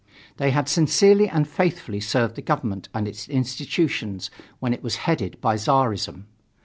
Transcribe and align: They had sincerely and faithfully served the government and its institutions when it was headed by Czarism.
They 0.37 0.49
had 0.49 0.67
sincerely 0.67 1.29
and 1.29 1.47
faithfully 1.47 1.99
served 1.99 2.33
the 2.33 2.41
government 2.41 2.89
and 2.91 3.07
its 3.07 3.29
institutions 3.29 4.31
when 4.59 4.73
it 4.73 4.81
was 4.81 4.95
headed 5.05 5.39
by 5.41 5.57
Czarism. 5.57 6.25